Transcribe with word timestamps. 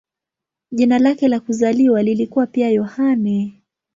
Jina 0.71 0.99
lake 0.99 1.27
la 1.27 1.39
kuzaliwa 1.39 2.03
lilikuwa 2.03 2.47
pia 2.47 2.69
"Yohane". 2.69 3.61